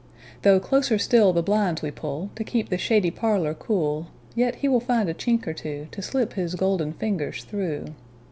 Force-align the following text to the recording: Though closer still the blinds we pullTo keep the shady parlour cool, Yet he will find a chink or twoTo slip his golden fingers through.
Though 0.41 0.59
closer 0.59 0.97
still 0.97 1.31
the 1.31 1.43
blinds 1.43 1.83
we 1.83 1.91
pullTo 1.91 2.43
keep 2.43 2.69
the 2.69 2.79
shady 2.79 3.11
parlour 3.11 3.53
cool, 3.53 4.07
Yet 4.33 4.55
he 4.55 4.67
will 4.67 4.79
find 4.79 5.07
a 5.07 5.13
chink 5.13 5.45
or 5.45 5.53
twoTo 5.53 6.03
slip 6.03 6.33
his 6.33 6.55
golden 6.55 6.93
fingers 6.93 7.43
through. 7.43 7.85